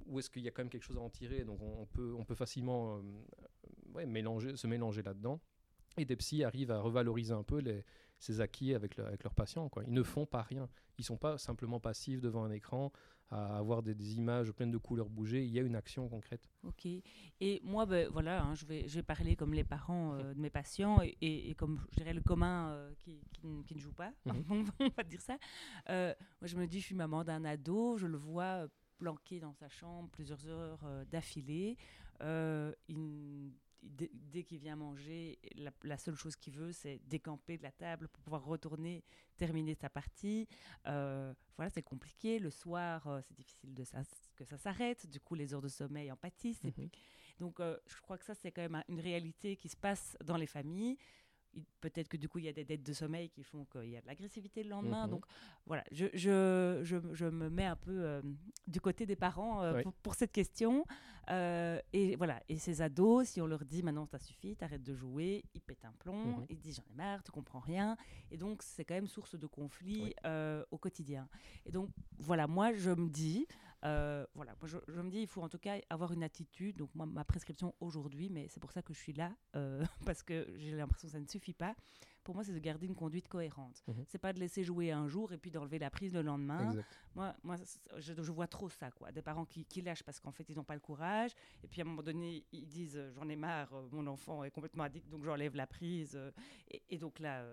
[0.06, 1.44] ou est-ce qu'il y a quand même quelque chose à en tirer?
[1.44, 5.42] Donc, on, peut, on peut facilement euh, mélanger, se mélanger là-dedans.
[5.98, 7.84] Et des psys arrivent à revaloriser un peu les,
[8.20, 9.70] ces acquis avec, avec leurs patients.
[9.70, 9.84] Quoi.
[9.86, 10.70] Ils ne font pas rien.
[10.98, 12.92] Ils ne sont pas simplement passifs devant un écran
[13.30, 15.44] à avoir des, images pleines de couleurs bouger.
[15.44, 16.50] Il y a une action concrète.
[16.64, 16.86] Ok.
[17.40, 20.40] Et moi, ben, voilà, hein, je, vais, je vais parler comme les parents euh, de
[20.40, 24.66] mes patients et, comme je dirais le commun euh, qui, qui, ne joue pas, mhm.
[24.80, 25.38] on va dire ça.
[25.90, 29.54] Euh, moi, je me dis, je suis maman d'un ado, je le vois planqué dans
[29.54, 30.80] sa chambre plusieurs heures
[31.12, 31.78] d'affilée.
[32.22, 33.52] il
[33.84, 35.40] dès qu'il vient manger,
[35.84, 39.04] la, seule chose qu'il veut, c'est décamper de la table pour pouvoir retourner,
[39.38, 40.48] terminer sa partie.
[40.88, 42.40] Euh, voilà, c'est compliqué.
[42.40, 43.84] Le soir, euh, c'est difficile de
[44.36, 45.08] que ça s'arrête.
[45.08, 46.64] Du coup, les heures de sommeil en pâtissent.
[46.64, 46.90] Mhm.
[47.40, 50.38] Donc, euh, je crois que ça, c'est quand même une réalité qui se passe dans
[50.38, 50.98] les familles
[51.82, 53.98] peut-être que du coup, il y a des dettes de sommeil qui font qu'il y
[53.98, 55.06] a de l'agressivité le lendemain.
[55.06, 55.12] Mhm.
[55.12, 55.26] Donc
[55.66, 58.22] voilà, je, je, je, je, me mets un peu euh,
[58.68, 60.86] du côté des parents euh, pour, cette question.
[61.30, 64.96] Euh, et voilà, et ces ados, si on leur dit maintenant ça suffit, t'arrêtes de
[64.96, 66.46] jouer, ils pètent un plomb, mhm.
[66.50, 67.98] ils disent j'en ai marre, tu comprends rien.
[68.32, 70.16] Et donc, c'est quand même source de conflit
[70.72, 71.28] au quotidien.
[71.66, 73.48] Et donc, voilà, moi, je me dis,
[73.86, 76.78] euh, voilà, je, me dis, il faut en tout cas avoir une attitude.
[76.78, 80.24] Donc, moi, ma prescription aujourd'hui, mais c'est pour ça que je suis là, euh, parce
[80.24, 81.76] que j'ai l'impression que ça ne suffit pas.
[82.24, 83.82] Pour moi, c'est de garder une conduite cohérente.
[83.88, 84.04] Mhm.
[84.08, 86.76] C'est pas de laisser jouer un jour et puis d'enlever la prise le lendemain.
[87.16, 87.56] Moi, moi
[87.98, 89.14] je, vois trop ça, quoi.
[89.14, 91.32] Des parents qui, lâchent parce qu'en fait, ils n'ont pas le courage.
[91.64, 94.84] Et puis, à un moment donné, ils disent J'en ai marre, mon enfant est complètement
[94.84, 96.20] addict, donc j'enlève la prise.
[96.70, 97.46] Et, et donc là,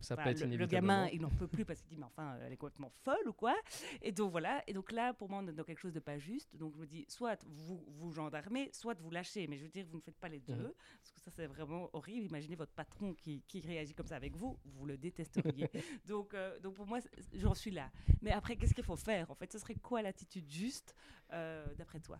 [0.00, 2.56] ça être le, gamin, il n'en peut plus parce qu'il dit, mais enfin, elle est
[2.56, 3.54] complètement folle ou quoi.
[4.00, 4.62] Et donc voilà.
[4.66, 6.54] Et donc là, pour moi, on est dans quelque chose de pas juste.
[6.56, 9.46] Donc je me dis, soit vous vous gendarmez, soit vous lâchez.
[9.46, 10.54] Mais je veux dire, vous ne faites pas les deux.
[10.54, 10.72] Mhm.
[11.00, 12.26] Parce que ça, c'est vraiment horrible.
[12.26, 14.58] Imaginez votre patron qui, qui, réagit comme ça avec vous.
[14.64, 15.68] Vous le détesteriez.
[16.06, 17.00] donc, euh, donc pour moi,
[17.34, 17.90] j'en suis là.
[18.20, 20.94] Mais après, qu'est-ce qu'il faut faire En fait, ce serait quoi l'attitude juste,
[21.32, 22.18] euh, d'après toi?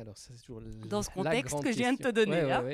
[0.00, 2.42] Alors, c'est toujours dans ce contexte que je viens de te donner.
[2.42, 2.64] là.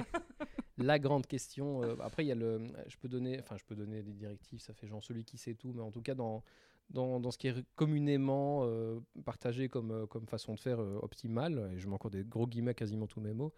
[0.79, 1.83] la grande question.
[1.83, 4.61] Euh, après, il y a le, je peux donner, enfin, je peux donner des directives.
[4.61, 6.43] Ça fait genre celui qui sait tout, mais en tout cas dans
[6.91, 11.71] dans, dans ce qui est communément euh, partagé comme, euh, comme façon de faire optimale,
[11.75, 13.53] et je mets encore des gros guillemets quasiment tous mes mots,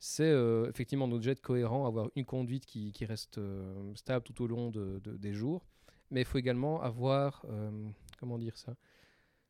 [0.00, 0.34] c'est
[0.68, 3.38] effectivement notre jet cohérent, avoir une conduite qui, qui reste
[3.94, 5.64] stable tout au long de, des jours,
[6.10, 7.46] mais il faut également avoir,
[8.18, 8.74] comment dire ça,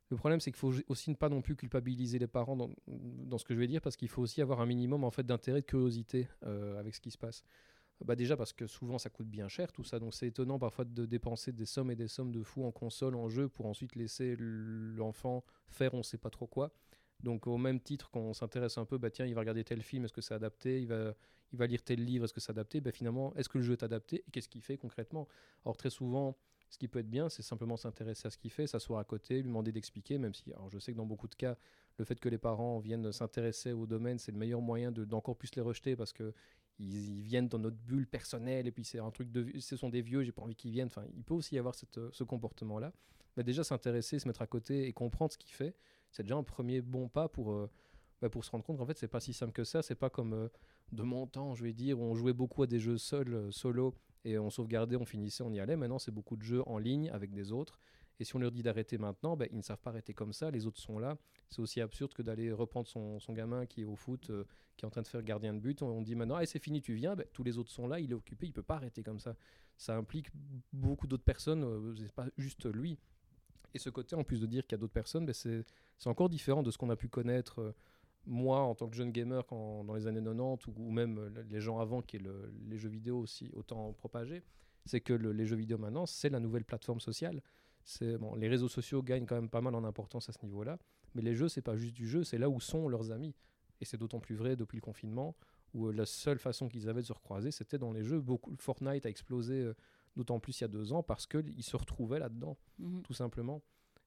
[0.09, 3.43] le problème, c'est qu'il faut aussi ne pas non plus culpabiliser les parents dans, ce
[3.43, 5.65] que je vais dire, parce qu'il faut aussi avoir un minimum en fait d'intérêt, de
[5.65, 7.43] curiosité euh, avec ce qui se passe.
[8.03, 10.83] Bah déjà parce que souvent ça coûte bien cher tout ça, donc c'est étonnant parfois
[10.83, 13.95] de dépenser des sommes et des sommes de fous en console, en jeu, pour ensuite
[13.95, 16.73] laisser l'enfant faire on sait pas trop quoi.
[17.21, 20.03] Donc au même titre qu'on s'intéresse un peu, bah tiens, il va regarder tel film,
[20.03, 21.13] est-ce que c'est adapté il va,
[21.53, 23.73] il va lire tel livre, est-ce que c'est adapté bah Finalement, est-ce que le jeu
[23.73, 25.29] est adapté et qu'est-ce qu'il fait concrètement?
[25.63, 26.35] Alors très souvent,
[26.73, 29.35] ce qui peut être bien, c'est simplement s'intéresser à ce qu'il fait, s'asseoir à côté,
[29.35, 31.55] lui demander d'expliquer, même si, alors je sais que dans beaucoup de cas,
[31.99, 35.53] le fait que les parents viennent s'intéresser au domaine, c'est le meilleur moyen d'encore plus
[35.53, 36.33] les rejeter parce que
[36.79, 40.01] ils, viennent dans notre bulle personnelle et puis c'est un truc de, ce sont des
[40.01, 40.87] vieux, j'ai pas envie qu'ils viennent.
[40.87, 42.91] Enfin, il peut aussi y avoir ce comportement-là.
[43.37, 45.75] Mais déjà s'intéresser, se mettre à côté et comprendre ce qu'il fait,
[46.09, 47.69] c'est déjà un premier bon pas pour euh,
[48.19, 49.83] bah, pour se rendre compte qu'en fait c'est pas si simple que ça.
[49.83, 50.47] C'est pas comme euh,
[50.91, 53.51] de mon temps, je vais dire, où on jouait beaucoup à des jeux seuls, euh,
[53.51, 53.93] solo
[54.25, 55.75] et on sauvegardait, on finissait, on y allait.
[55.75, 57.79] Maintenant, c'est beaucoup de jeux en ligne avec des autres.
[58.19, 60.51] Et si on leur dit d'arrêter maintenant, ben, ils ne savent pas arrêter comme ça,
[60.51, 61.17] les autres sont là.
[61.49, 64.45] C'est aussi absurde que d'aller reprendre son, son, gamin qui est au foot, euh,
[64.77, 65.81] qui est en train de faire gardien de but.
[65.81, 68.15] On, dit maintenant, c'est fini, tu viens, ben, tous les autres sont là, il est
[68.15, 69.35] occupé, il ne peut pas arrêter comme ça.
[69.77, 70.27] Ça implique
[70.71, 72.99] beaucoup d'autres personnes, euh, c'est pas juste lui.
[73.73, 75.65] Et ce côté, en plus de dire qu'il y a d'autres personnes, ben, c'est
[76.05, 77.59] encore différent de ce qu'on a pu connaître.
[77.59, 77.75] Euh,
[78.25, 81.59] moi, en tant que jeune gamer quand, dans les années 90, ou, même euh, les
[81.59, 82.21] gens avant qui est
[82.67, 84.43] les jeux vidéo aussi autant propagés,
[84.85, 87.41] c'est que les jeux vidéo maintenant, c'est la nouvelle plateforme sociale.
[88.19, 90.79] Bon, les réseaux sociaux gagnent quand même pas mal en importance à ce niveau-là,
[91.15, 93.35] mais les jeux, c'est pas juste du jeu, c'est là où sont leurs amis.
[93.81, 95.35] Et c'est d'autant plus vrai depuis le confinement,
[95.73, 98.21] où euh, la seule façon qu'ils avaient de se recroiser, c'était dans les jeux.
[98.21, 99.73] Beaucoup, Fortnite a explosé euh,
[100.15, 103.01] d'autant plus il y a deux ans parce qu'ils se retrouvaient là-dedans, mhm.
[103.03, 103.61] tout simplement.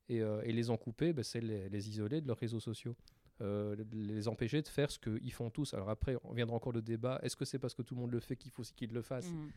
[0.09, 2.95] Et, les en couper, ben, c'est les, les, isoler de leurs réseaux sociaux.
[3.43, 5.75] Euh, les empêcher de faire ce qu'ils font tous.
[5.75, 8.11] Alors après, on viendra encore le débat, est-ce que c'est parce que tout le monde
[8.11, 9.51] le fait qu'il faut aussi qu'ils le fassent mm.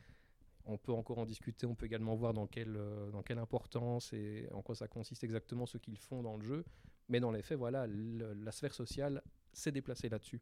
[0.66, 4.12] On peut encore en discuter, on peut également voir dans quelle, euh, dans quelle importance
[4.12, 6.66] et en quoi ça consiste exactement ce qu'ils font dans le jeu.
[7.08, 10.42] Mais dans les faits, voilà, la sphère sociale s'est déplacée là-dessus.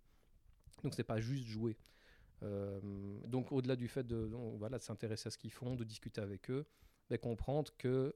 [0.84, 1.78] Donc c'est pas juste jouer.
[2.42, 2.80] Euh,
[3.28, 6.50] donc au-delà du fait de, voilà, de s'intéresser à ce qu'ils font, de discuter avec
[6.50, 6.66] eux,
[7.10, 8.16] ben, comprendre que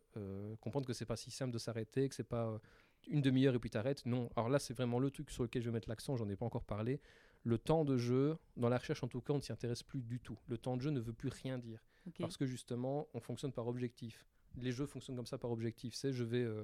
[0.60, 2.60] comprendre que c'est pas si simple de s'arrêter, que c'est pas
[3.08, 4.06] une demi-heure et puis t'arrêtes.
[4.06, 4.30] Non.
[4.36, 6.46] Alors là, c'est vraiment le truc sur lequel je vais mettre l'accent, j'en ai pas
[6.46, 7.00] encore parlé.
[7.44, 10.02] Le temps de jeu, dans la recherche en tout cas, on ne s'y intéresse plus
[10.02, 10.38] du tout.
[10.48, 11.84] Le temps de jeu ne veut plus rien dire.
[12.20, 14.26] Parce que justement, on fonctionne par objectif.
[14.58, 15.94] Les jeux fonctionnent comme ça par objectif.
[15.94, 16.44] C'est je vais.
[16.44, 16.64] Euh,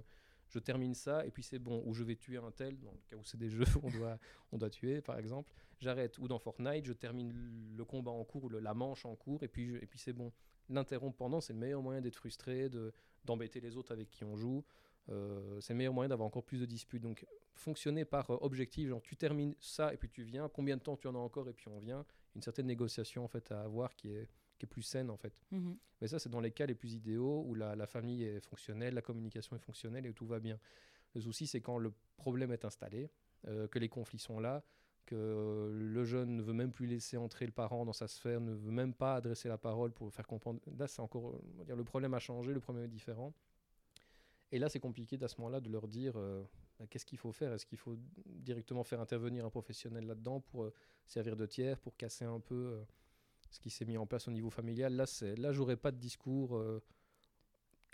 [0.49, 2.99] je termine ça et puis c'est bon, ou je vais tuer un tel, dans le
[3.09, 4.17] cas où c'est des jeux où on doit,
[4.51, 6.17] on doit tuer par exemple, j'arrête.
[6.19, 7.33] Ou dans Fortnite, je termine
[7.75, 10.31] le combat en cours, le, la manche en cours, et puis, et puis c'est bon.
[10.69, 12.69] L'interrompre pendant, c'est le meilleur moyen d'être frustré,
[13.23, 14.63] d'embêter les autres avec qui on joue.
[15.09, 17.01] Euh, c'est le meilleur moyen d'avoir encore plus de disputes.
[17.01, 20.81] Donc, fonctionner par euh, objectif, genre tu termines ça et puis tu viens, combien de
[20.81, 23.61] temps tu en as encore et puis on vient, une certaine négociation en fait à
[23.61, 25.33] avoir qui est, qui est plus saine en fait.
[25.51, 25.77] Mhm.
[26.01, 28.93] Mais ça, c'est dans les cas les plus idéaux où la, la, famille est fonctionnelle,
[28.93, 30.59] la communication est fonctionnelle et tout va bien.
[31.15, 33.09] Le souci, c'est quand le problème est installé,
[33.47, 34.63] euh, que les conflits sont là,
[35.05, 38.51] que le jeune ne veut même plus laisser entrer le parent dans sa sphère, ne
[38.51, 40.59] veut même pas adresser la parole pour faire comprendre.
[40.77, 43.33] Là, c'est encore, dire, le problème a changé, le problème est différent.
[44.51, 46.43] Et là, c'est compliqué à ce moment-là de leur dire euh,
[46.79, 47.51] bah, qu'est-ce qu'il faut faire?
[47.51, 50.73] Est-ce qu'il faut directement faire intervenir un professionnel là-dedans pour euh,
[51.05, 52.83] servir de tiers, pour casser un peu euh,
[53.51, 54.95] ce qui s'est mis en place au niveau familial?
[54.95, 55.05] Là,
[55.37, 56.61] là, j'aurais pas de discours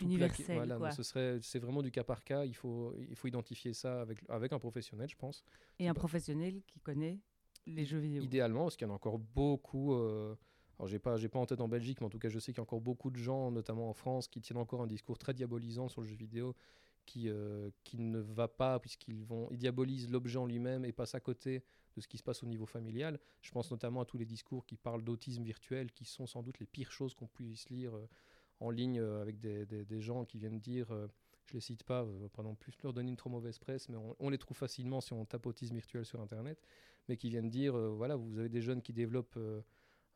[0.00, 0.56] universel.
[0.56, 2.44] Voilà, ce serait, c'est vraiment du cas par cas.
[2.44, 5.44] Il faut, il faut identifier ça avec, avec un professionnel, je pense.
[5.80, 7.18] Et un professionnel qui connaît
[7.66, 8.22] les jeux vidéo.
[8.22, 9.94] Idéalement, parce qu'il y en a encore beaucoup.
[10.78, 12.52] Alors, j'ai pas, j'ai pas en tête en Belgique, mais en tout cas, je sais
[12.52, 15.18] qu'il y a encore beaucoup de gens, notamment en France, qui tiennent encore un discours
[15.18, 16.54] très diabolisant sur le jeu vidéo,
[17.06, 21.20] qui, euh, qui ne va pas, puisqu'ils vont, diabolisent l'objet en lui-même et passent à
[21.20, 21.62] côté
[21.96, 23.20] de ce qui se passe au niveau familial.
[23.42, 26.58] Je pense notamment à tous les discours qui parlent d'autisme virtuel, qui sont sans doute
[26.58, 28.08] les pires choses qu'on puisse lire euh,
[28.60, 30.88] en ligne euh, avec des, des, gens qui viennent dire,
[31.44, 34.16] je les cite pas, pas non plus leur donner une trop mauvaise presse, mais on,
[34.18, 36.60] on, les trouve facilement si on tape autisme virtuel sur Internet,
[37.08, 39.38] mais qui viennent dire, voilà, vous avez des jeunes qui développent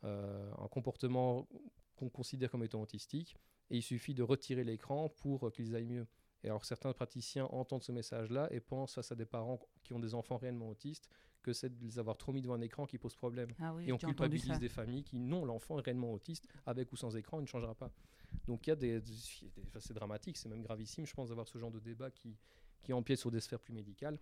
[0.02, 1.48] un comportement
[1.96, 3.37] qu'on considère comme étant autistique,
[3.70, 6.06] et il suffit de retirer l'écran pour qu'ils aillent mieux.
[6.44, 9.98] Et alors certains praticiens entendent ce message-là et pensent face à des parents qui ont
[9.98, 11.11] des enfants réellement autistes
[11.42, 13.50] que c'est de les avoir trop mis devant un écran qui pose problème.
[13.61, 17.16] Ah et on culpabilise des familles qui, non, l'enfant est réellement autiste, avec ou sans
[17.16, 17.90] écran, il ne changera pas.
[18.46, 19.02] Donc il y a des...
[19.78, 22.37] c'est dramatique, c'est même gravissime, je pense, d'avoir ce genre de débat qui,
[22.82, 24.18] qui empiète sur des sphères plus médicales.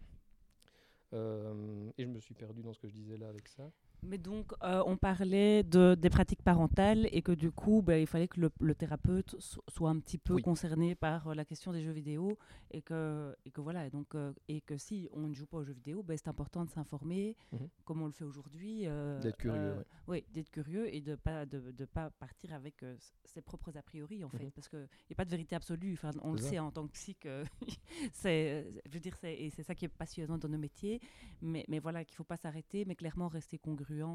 [1.12, 3.70] Euh, et je me suis perdu dans ce que je disais là avec ça.
[4.06, 8.06] Mais donc, euh, on parlait de, des pratiques parentales et que du coup, ben, il
[8.06, 11.92] fallait que le, thérapeute soit un petit peu concerné par euh, la question des jeux
[11.92, 12.38] vidéo
[12.70, 15.58] et que, et que voilà, et donc, euh, et que si on ne joue pas
[15.58, 17.68] aux jeux vidéo, ben, c'est important de s'informer, mhm.
[17.84, 18.82] comme on le fait aujourd'hui.
[19.22, 19.84] d'être curieux.
[20.06, 22.84] Oui, d'être curieux et de ne pas, de, de, pas partir avec
[23.24, 24.50] ses propres a priori, en fait, mhm.
[24.52, 25.94] parce qu'il n'y a pas de vérité absolue.
[25.94, 27.16] Enfin, on le sait en tant que psy,
[28.12, 31.00] c'est, je veux dire, et c'est ça qui est passionnant dans nos métiers,
[31.42, 33.58] mais, mais voilà, qu'il ne faut pas s'arrêter, mais clairement rester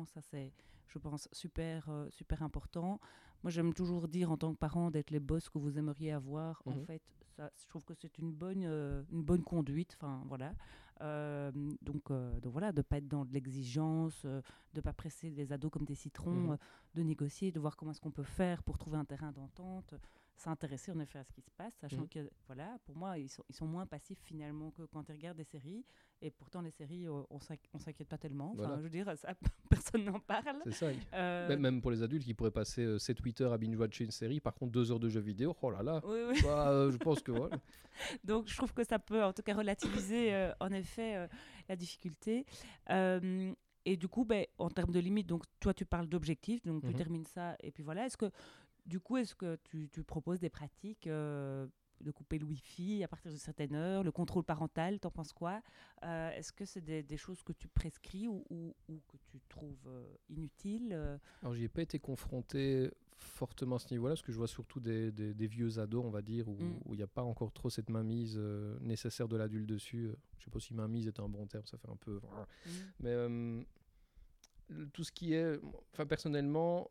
[0.05, 0.53] ça c'est,
[0.87, 2.99] je pense, super, euh, super important.
[3.43, 6.61] Moi, j'aime toujours dire en tant que parent d'être les boss que vous aimeriez avoir.
[6.65, 6.85] En mhm.
[6.85, 7.01] fait,
[7.35, 9.97] ça, je trouve que c'est une bonne, euh, une bonne conduite.
[9.99, 10.53] Enfin, voilà.
[11.01, 14.25] Euh, donc, donc, voilà, de pas être dans de l'exigence,
[14.73, 16.57] de pas presser les ados comme des citrons, mhm.
[16.93, 19.95] de négocier, de voir comment est-ce qu'on peut faire pour trouver un terrain d'entente
[20.35, 22.09] s'intéresser en effet à ce qui se passe, sachant mmh.
[22.09, 25.37] que voilà, pour moi, ils sont, ils sont moins passifs finalement que quand ils regardent
[25.37, 25.85] des séries.
[26.23, 27.39] Et pourtant, les séries, euh, on
[27.73, 28.51] ne s'inquiète pas tellement.
[28.51, 29.33] Enfin, Je veux dire, ça,
[29.69, 30.61] personne n'en parle.
[30.65, 30.87] C'est ça.
[31.13, 34.11] Euh, même pour les adultes qui pourraient passer 7 euh, 8 heures à binge-watcher une
[34.11, 36.01] série, par contre, 2 heures de jeux vidéo, oh là là.
[36.05, 37.57] Oui, bah, je pense que voilà.
[38.23, 41.27] Donc, je trouve que ça peut en tout cas relativiser en effet
[41.67, 42.45] la difficulté.
[42.89, 46.89] et du coup, ben, en termes de limites, donc toi, tu parles d'objectifs, donc tu
[46.89, 48.05] mmh termines ça, et puis voilà.
[48.05, 48.31] Est-ce que
[48.85, 51.67] du coup, est-ce que tu, proposes des pratiques euh,
[52.01, 55.61] de couper le Wi-Fi à partir de certaines heures, le contrôle parental, t'en penses quoi?
[56.03, 60.93] Euh, Est-ce que c'est des, choses que tu prescris ou, que tu trouves euh, inutiles
[61.41, 64.79] Alors, j'y ai pas été confronté fortement à ce niveau-là, parce que je vois surtout
[64.79, 65.11] des,
[65.47, 66.79] vieux ados, on va dire, où mm.
[66.87, 68.37] il n'y a pas encore trop cette mainmise
[68.79, 70.09] nécessaire de l'adulte dessus.
[70.39, 72.19] Je sais pas si mainmise est un bon terme, ça fait un peu...
[72.65, 72.69] Mm.
[73.01, 73.65] Mais
[74.91, 75.59] tout ce qui est...
[75.93, 76.89] Enfin, personnellement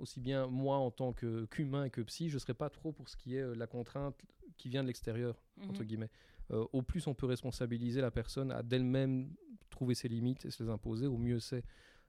[0.00, 3.16] aussi bien moi en tant qu'humain que psy, je ne serais pas trop pour ce
[3.16, 4.16] qui est euh, la contrainte
[4.56, 5.86] qui vient de l'extérieur, entre mhm.
[5.86, 6.10] guillemets.
[6.50, 9.32] Euh, au plus on peut responsabiliser la personne à d'elle-même
[9.70, 11.64] trouver ses limites et se les imposer, au mieux c'est.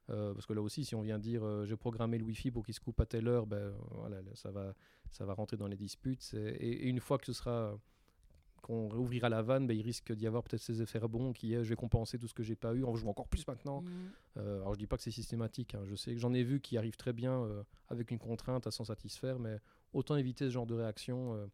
[0.09, 2.73] Euh, parce que là aussi, si on vient dire j'ai programmé le Wi-Fi pour qu'il
[2.73, 4.73] se coupe à telle heure, ben, voilà, ça, va,
[5.11, 6.33] ça va rentrer dans les disputes.
[6.33, 7.77] Et, et, une fois que ce sera
[8.61, 11.63] qu'on réouvrira la vanne, ben, il risque d'y avoir peut-être ces effets rebonds qui est
[11.63, 13.81] je vais compenser tout ce que j'ai pas eu en jouant encore plus maintenant.
[13.81, 13.89] Mmh.
[14.37, 15.81] Euh, alors je dis pas que c'est systématique, hein.
[15.85, 18.71] je sais que j'en ai vu qui arrivent très bien euh, avec une contrainte à
[18.71, 19.59] s'en satisfaire, mais
[19.93, 21.47] autant éviter ce genre de réaction euh,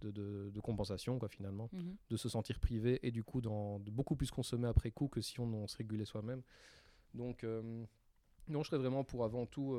[0.00, 1.90] de, de, compensation quoi finalement, mmh.
[2.10, 5.20] de se sentir privé et du coup dans, de beaucoup plus consommer après coup que
[5.20, 6.42] si on, on se régulait soi-même.
[7.14, 7.44] Donc
[8.48, 9.78] non, je serais vraiment pour avant tout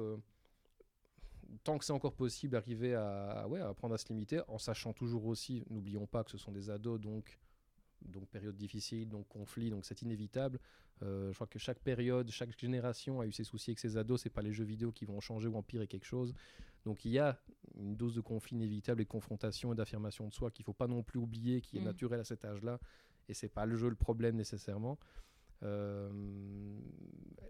[1.63, 4.93] tant que c'est encore possible, arriver à, ouais, à apprendre à se limiter, en sachant
[4.93, 7.39] toujours aussi, n'oublions pas que ce sont des ados, donc,
[8.01, 10.59] donc période difficile, donc conflit, donc c'est inévitable.
[11.03, 14.21] Euh, je crois que chaque période, chaque génération a eu ses soucis avec ses ados,
[14.21, 16.33] c'est pas les jeux vidéo qui vont changer ou empirer quelque chose.
[16.85, 17.39] Donc il y a
[17.75, 20.87] une dose de conflit inévitable et de confrontation et d'affirmation de soi qu'il faut pas
[20.87, 21.85] non plus oublier, qui est mm.
[21.85, 22.79] naturel à cet âge-là,
[23.27, 24.97] et c'est pas le jeu le problème nécessairement.
[25.63, 26.09] Euh,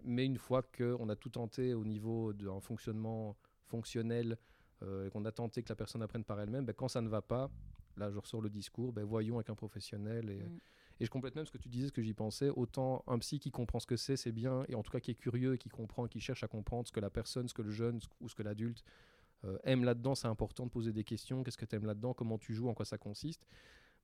[0.04, 4.38] mais une fois qu'on a tout tenté au niveau d'un fonctionnement fonctionnel
[4.82, 7.08] euh, et qu'on a tenté que la personne apprenne par elle-même, ben, quand ça ne
[7.08, 7.50] va pas,
[7.96, 10.30] là je ressors le discours, ben, voyons avec un professionnel.
[10.30, 10.60] Et, mm.
[11.00, 12.50] et, je complète même ce que tu disais, ce que j'y pensais.
[12.50, 15.12] Autant un psy qui comprend ce que c'est, c'est bien, et en tout cas qui
[15.12, 17.70] est curieux, qui comprend, qui cherche à comprendre ce que la personne, ce que le
[17.70, 18.84] jeune ou ce que l'adulte
[19.44, 21.42] euh, aime là-dedans, c'est important de poser des questions.
[21.42, 23.46] Qu'est-ce que tu aimes là-dedans Comment tu joues En quoi ça consiste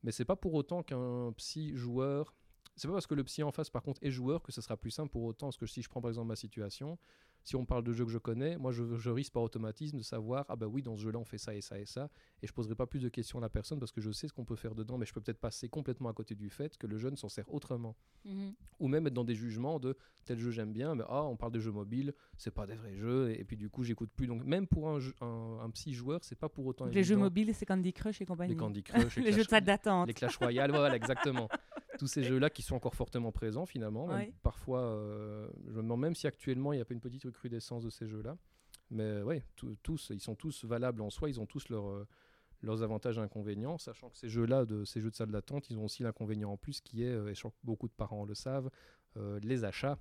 [0.02, 2.34] Mais c'est pas pour autant qu'un psy joueur
[2.76, 4.76] C'est pas parce que le psy en face, par contre, est joueur que ce sera
[4.76, 5.46] plus simple pour autant.
[5.46, 6.98] Parce que si je prends par exemple ma situation,
[7.44, 10.02] si on parle de jeux que je connais, moi je, je risque par automatisme de
[10.02, 12.08] savoir ah bah oui dans ce jeu-là on fait ça et ça et ça
[12.42, 14.32] et je poserai pas plus de questions à la personne parce que je sais ce
[14.32, 16.86] qu'on peut faire dedans, mais je peux peut-être passer complètement à côté du fait que
[16.86, 17.96] le jeune s'en sert autrement.
[18.24, 18.54] Mhm.
[18.80, 21.52] Ou même être dans des jugements de tel jeu j'aime bien, mais ah on parle
[21.52, 24.26] de jeux mobiles, c'est pas des vrais jeux et, et puis du coup j'écoute plus.
[24.26, 27.52] Donc même pour un, un, un psy joueur, c'est pas pour autant Les jeux mobiles,
[27.54, 28.50] c'est Candy Crush et compagnie.
[28.54, 30.06] les Candy Crush, les Clash- jeux de salle d'attente.
[30.08, 31.48] les Clash Royale, voilà, exactement.
[31.98, 34.06] Tous ces jeux-là qui sont encore fortement présents finalement.
[34.06, 34.32] Ouais.
[34.42, 37.84] Parfois, euh, je me demande même si actuellement il n'y a pas une petite recrudescence
[37.84, 38.36] de ces jeux-là.
[38.90, 39.42] Mais ouais,
[39.82, 42.06] tous, ils sont tous valables en soi, ils ont tous leurs, euh,
[42.62, 45.78] leurs avantages et inconvénients, sachant que ces jeux-là, de ces jeux de salle d'attente, ils
[45.78, 48.24] ont aussi l'inconvénient en plus qui est, euh, et je crois que beaucoup de parents
[48.24, 48.70] le savent,
[49.16, 49.98] euh, les achats.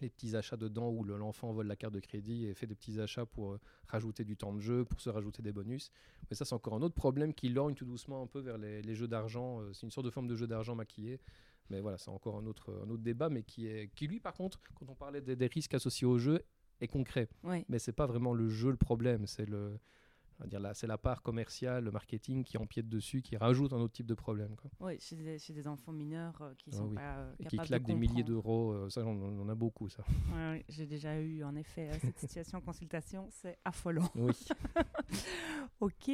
[0.00, 2.76] Les petits achats dedans où le- l'enfant vole la carte de crédit et fait des
[2.76, 5.90] petits achats pour euh, rajouter du temps de jeu, pour se rajouter des bonus.
[6.30, 8.94] Mais ça, c'est encore un autre problème qui lorgne tout doucement un peu vers les,
[8.94, 9.60] jeux d'argent.
[9.60, 11.20] Euh, c'est une sorte de forme de jeu d'argent maquillé.
[11.70, 14.34] Mais voilà, c'est encore un autre, un autre débat, mais qui, est, qui lui, par
[14.34, 16.42] contre, quand on parlait des, des risques associés au jeu,
[16.80, 17.28] est concret.
[17.44, 17.64] Ouais.
[17.68, 19.78] Mais c'est pas vraiment le jeu le problème, c'est le,
[20.46, 23.92] dire là, c'est la part commerciale, le marketing qui empiète dessus, qui rajoute un autre
[23.94, 24.54] type de problème.
[24.56, 24.70] Quoi.
[24.86, 26.94] Ouais, chez, des, chez des enfants mineurs euh, qui Ah sont oui.
[26.94, 29.54] pas euh, Et qui claquent de des milliers d'euros, euh, ça, on, on en a
[29.54, 30.04] beaucoup, ça.
[30.32, 34.08] Ouais, ouais, J'ai déjà eu en effet euh, cette situation en consultation, c'est affolant.
[34.14, 34.32] Oui.
[35.80, 36.08] Ok,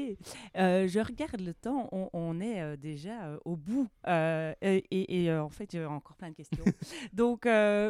[0.54, 4.54] je regarde le temps, on, on est déjà au bout et,
[4.90, 6.64] et- et, en fait j'ai encore plein de questions.
[7.14, 7.48] donc,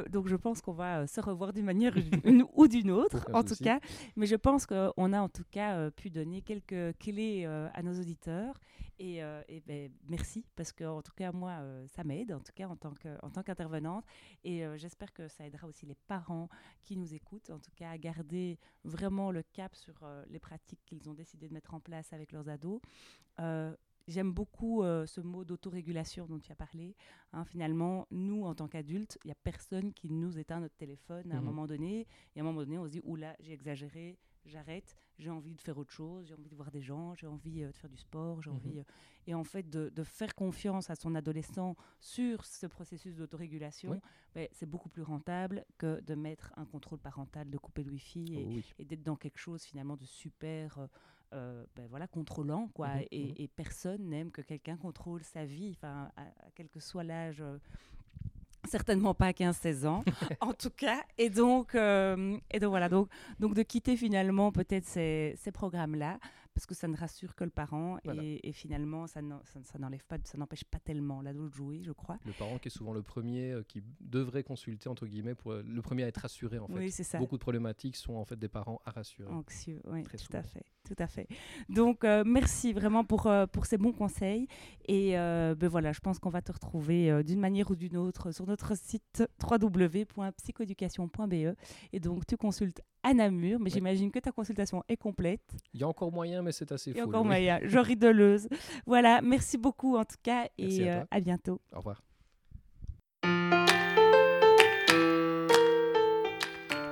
[0.08, 1.94] donc je pense qu'on va se revoir d'une manière
[2.24, 3.80] une ou d'une autre en tout cas.
[4.16, 7.92] Mais je pense qu'on a en tout cas pu donner quelques clés euh, à nos
[8.00, 8.58] auditeurs
[8.98, 12.40] et, euh, et ben, merci parce que en tout cas moi euh, ça m'aide en
[12.40, 14.04] tout cas en tant qu'intervenante
[14.42, 16.48] et j'espère que ça aidera aussi les parents
[16.82, 21.08] qui nous écoutent en tout cas à garder vraiment le cap sur les pratiques qu'ils
[21.10, 22.80] ont décidé de mettre en place avec leurs ados.
[24.06, 26.94] J'aime beaucoup euh, ce mot d'autorégulation dont tu as parlé.
[27.32, 31.32] Hein, finalement, nous, en tant qu'adultes, il n'y a personne qui nous éteint notre téléphone
[31.32, 31.46] à un Mhm.
[31.46, 32.06] moment donné.
[32.37, 35.61] Et à un moment donné, on se dit, oula, j'ai exagéré, j'arrête, j'ai envie de
[35.61, 37.96] faire autre chose, j'ai envie de voir des gens, j'ai envie euh, de faire du
[37.96, 38.57] sport, j'ai Mhm.
[38.57, 38.78] envie...
[38.80, 38.85] euh,
[39.26, 43.98] Et en fait, de, de faire confiance à son adolescent sur ce processus d'autorégulation, Oui.
[44.35, 48.35] ben, c'est beaucoup plus rentable que de mettre un contrôle parental, de couper le Wi-Fi
[48.35, 48.64] et, Oh oui.
[48.78, 50.87] et d'être dans quelque chose finalement de super euh,
[51.33, 52.68] euh, ben voilà, contrôlant.
[52.68, 52.88] Quoi.
[52.96, 53.35] Mhm, et, mhm.
[53.38, 57.42] et personne n'aime que quelqu'un contrôle sa vie, à, à quel que soit l'âge.
[58.68, 60.05] Certainement pas à 15-16 ans,
[60.40, 61.03] en tout cas.
[61.18, 66.18] Et donc, euh, et donc voilà, donc, donc de quitter finalement peut-être ces, ces programmes-là,
[66.55, 68.22] parce que ça ne rassure que le parent, Voilà.
[68.22, 71.53] et, et finalement, ça n'en- ça- ça n'enlève pas, ça n'empêche pas tellement l'ado de
[71.55, 72.18] jouer, je crois.
[72.24, 75.62] Le parent qui est souvent le premier euh, qui devrait consulter, entre guillemets, pour, euh,
[75.66, 76.72] le premier à être rassuré, en fait.
[76.74, 77.18] Oui, c'est ça.
[77.18, 79.31] Beaucoup de problématiques sont en fait des parents à rassurer.
[79.33, 81.26] Anxieux, oui, tout à fait, tout à fait.
[81.68, 84.46] Donc, euh, merci vraiment pour, euh, pour ces bons conseils.
[84.86, 88.32] Et euh, ben voilà, je pense qu'on va te retrouver d'une manière ou d'une autre
[88.32, 91.54] sur notre site www.psychoeducation.be.
[91.92, 95.40] Et donc, tu consultes à Namur, mais j'imagine que ta consultation est complète.
[95.72, 97.08] Il y a encore moyen, mais c'est assez Il y a fou.
[97.08, 97.60] encore moyen.
[97.64, 98.48] Jory Deleuze.
[98.86, 100.46] Voilà, merci beaucoup en tout cas.
[100.58, 101.60] Merci et à bientôt.
[101.72, 102.02] Au revoir.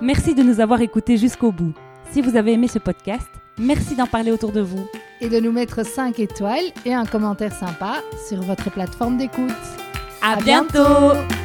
[0.01, 1.73] Merci de nous avoir écoutés jusqu'au bout.
[2.11, 3.29] Si vous avez aimé ce podcast,
[3.59, 4.87] merci d'en parler autour de vous.
[5.21, 9.51] Et de nous mettre 5 étoiles et un commentaire sympa sur votre plateforme d'écoute.
[10.21, 10.73] À, À bientôt.
[10.73, 11.42] bientôt